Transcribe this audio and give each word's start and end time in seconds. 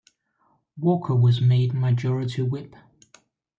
Walker 0.79 1.13
was 1.15 1.41
made 1.41 1.75
Majority 1.75 2.41
Whip. 2.41 2.73